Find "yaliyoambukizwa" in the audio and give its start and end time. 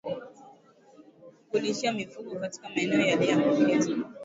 3.01-3.97